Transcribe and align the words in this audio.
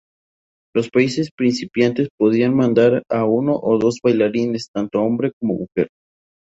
Los 0.73 0.89
países 0.89 1.29
participantes 1.29 2.09
podían 2.17 2.55
mandar 2.55 3.03
a 3.07 3.25
uno 3.25 3.55
o 3.55 3.77
dos 3.77 3.99
bailarines, 4.03 4.67
tanto 4.73 4.99
hombre 4.99 5.31
como 5.39 5.59
mujer. 5.67 5.89